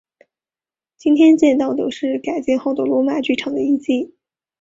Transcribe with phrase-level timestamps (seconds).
[0.97, 4.15] 今天见到的是改建后的罗马剧场的遗迹。